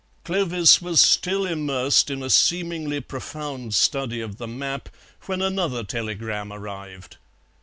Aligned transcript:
Clovis 0.23 0.81
was 0.81 0.99
still 0.99 1.45
immersed 1.45 2.09
in 2.09 2.23
a 2.23 2.29
seemingly 2.31 2.99
profound 3.01 3.75
study 3.75 4.19
of 4.19 4.37
the 4.37 4.47
map 4.47 4.89
when 5.27 5.43
another 5.43 5.83
telegram 5.83 6.51
arrived. 6.51 7.17